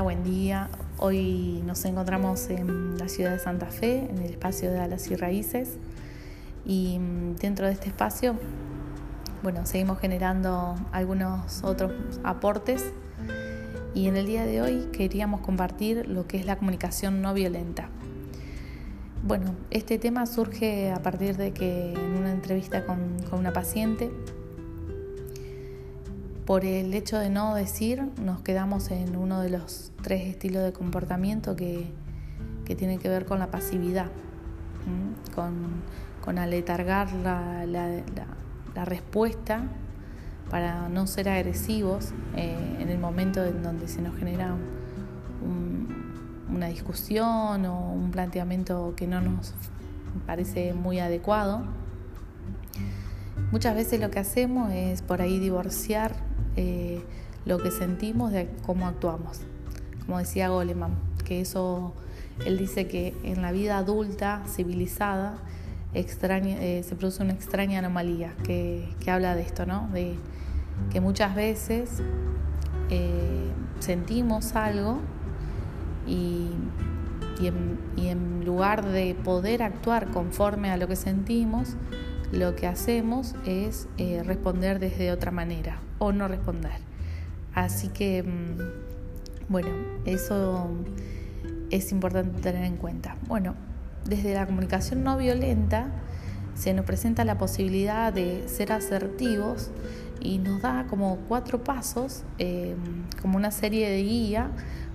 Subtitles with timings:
[0.00, 0.68] Buen día.
[0.98, 5.16] Hoy nos encontramos en la ciudad de Santa Fe, en el espacio de Alas y
[5.16, 5.76] Raíces.
[6.64, 8.34] Y mm, dentro de este espacio,
[9.42, 11.92] bueno, seguimos generando algunos otros
[12.24, 12.92] aportes.
[13.94, 17.88] Y en el día de hoy queríamos compartir lo que es la comunicación no violenta.
[19.22, 24.10] Bueno, este tema surge a partir de que en una entrevista con una paciente
[26.46, 30.72] por el hecho de no decir, nos quedamos en uno de los tres estilos de
[30.72, 31.86] comportamiento que,
[32.64, 34.10] que tiene que ver con la pasividad,
[35.34, 35.54] con,
[36.24, 39.62] con, aletargar la, la, respuesta
[40.50, 44.56] para no ser agresivos eh, en el momento en donde se nos genera
[46.48, 49.54] una discusión o un planteamiento que no nos
[50.26, 51.62] parece muy adecuado.
[53.50, 57.02] Muchas veces lo que hacemos es por ahí divorciar eh,
[57.44, 59.40] lo que sentimos de cómo actuamos.
[60.06, 61.94] Como decía Goleman, que eso,
[62.44, 65.38] él dice que en la vida adulta, civilizada,
[65.94, 69.88] eh, se produce una extraña anomalía que, habla de esto, ¿no?
[69.92, 70.14] De
[70.90, 72.02] que muchas veces
[72.88, 75.00] eh, sentimos algo
[76.06, 76.50] y,
[77.40, 81.76] en, lugar de poder actuar conforme a lo que sentimos,
[82.32, 83.86] lo que hacemos es
[84.24, 86.72] responder desde otra manera, o no responder.
[87.54, 89.68] Así que, mm, bueno,
[90.04, 90.70] eso
[91.70, 93.16] es importante tener en cuenta.
[93.28, 93.54] Bueno,
[94.04, 95.90] desde la comunicación no violenta
[96.54, 99.70] se nos presenta la posibilidad de ser asertivos
[100.20, 102.76] y nos da como cuatro pasos, em,
[103.20, 104.50] como una serie de guía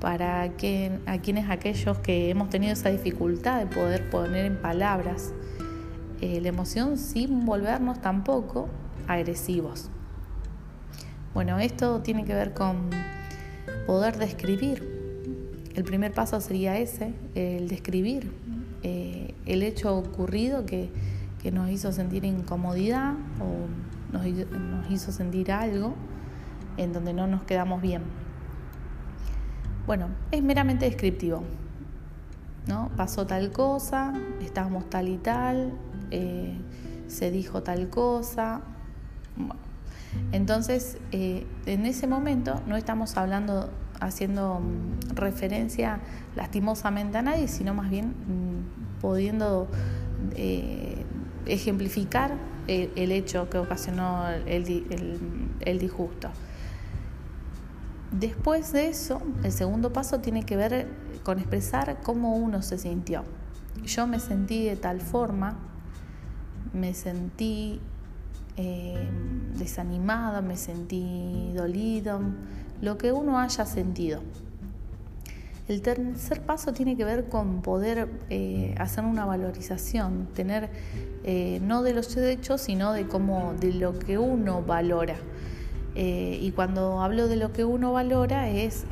[0.00, 5.32] para a quienes aquellos que hemos tenido esa dificultad de poder poner en palabras
[6.20, 8.68] eh, la emoción sin volvernos tampoco
[9.06, 9.90] agresivos.
[11.34, 12.90] Bueno, esto tiene que ver con
[13.86, 14.96] poder describir.
[15.74, 18.32] El primer paso sería ese, el describir
[18.82, 20.90] eh, el hecho ocurrido que,
[21.52, 25.94] nos hizo sentir incomodidad o nos, nos hizo sentir algo
[26.76, 28.02] en donde no nos quedamos bien.
[29.86, 31.44] Bueno, es meramente descriptivo.
[32.66, 32.90] ¿no?
[32.96, 35.72] Pasó tal cosa, estábamos tal y tal,
[36.10, 36.56] eh,
[37.06, 38.62] se dijo tal cosa.
[40.32, 43.70] Entonces, eh, en ese momento no estamos hablando,
[44.00, 46.00] haciendo mm, referencia
[46.36, 49.68] lastimosamente a nadie, sino más bien mm, pudiendo
[50.34, 51.04] eh,
[51.46, 52.36] ejemplificar
[52.66, 56.28] el, hecho que ocasionó el, disgusto.
[58.12, 60.88] Después de eso, el segundo paso tiene que ver
[61.22, 63.24] con expresar cómo uno se sintió.
[63.84, 65.56] Yo me sentí de tal forma,
[66.78, 67.80] me sentí
[68.56, 69.08] eh,
[69.56, 72.20] desanimada, me sentí dolido,
[72.80, 74.20] lo que uno haya sentido.
[75.68, 80.70] El tercer paso tiene que ver con poder eh, hacer una valorización, tener
[81.24, 85.16] eh, no de los hechos, sino de cómo, de lo que uno valora.
[85.94, 88.86] y cuando hablo de lo que uno valora es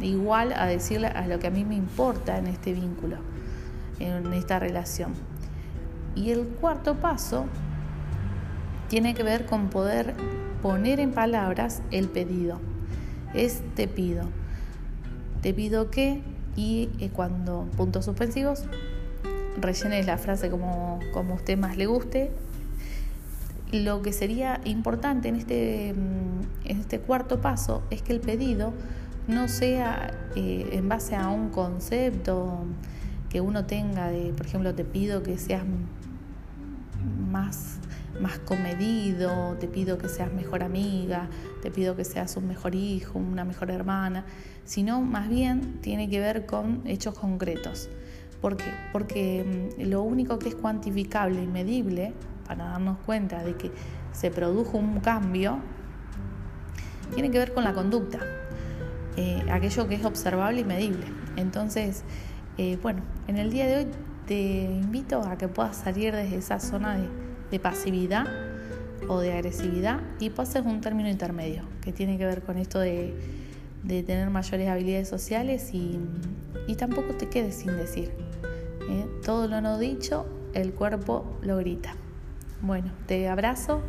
[0.00, 3.16] igual a decirle a lo que a mí me importa en este vínculo,
[3.98, 5.14] en esta relación.
[6.14, 7.46] Y el cuarto paso
[8.88, 10.14] tiene que ver con poder
[10.62, 12.60] poner en palabras el pedido.
[13.34, 14.24] Es te pido.
[15.42, 16.22] Te pido que
[16.56, 18.64] y eh, cuando puntos suspensivos
[19.60, 22.32] rellene la frase como, como a usted más le guste.
[23.70, 28.72] Lo que sería importante en este, mm, en este cuarto paso es que el pedido
[29.28, 32.64] no sea eh, en base a un concepto
[33.28, 35.64] que uno tenga de, por ejemplo, te pido que seas
[37.30, 37.78] más
[38.20, 41.28] más comedido, te pido que seas mejor amiga,
[41.62, 44.24] te pido que seas un mejor hijo, una mejor hermana,
[44.64, 47.88] sino más bien tiene que ver con hechos concretos.
[48.40, 48.70] ¿Por qué?
[48.92, 52.12] Porque mm, lo único que es cuantificable y medible,
[52.46, 53.70] para darnos cuenta de que
[54.12, 55.58] se produjo un cambio,
[57.14, 58.20] tiene que ver con la conducta,
[59.16, 61.06] eh, aquello que es observable y medible.
[61.36, 62.04] Entonces,
[62.58, 63.86] eh, bueno, en el día de hoy
[64.26, 66.98] te invito a que puedas salir desde esa zona
[67.52, 68.26] de pasividad
[69.06, 73.14] o de agresividad y pases un término intermedio que tiene que ver con esto de,
[73.86, 76.00] tener mayores habilidades sociales y,
[76.76, 78.10] tampoco te quedes sin decir.
[78.90, 79.06] ¿eh?
[79.24, 81.94] Todo lo no dicho, el cuerpo lo grita.
[82.60, 83.82] Bueno, te abrazo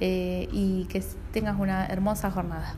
[0.00, 1.02] eh, y que
[1.32, 2.76] tengas una hermosa jornada.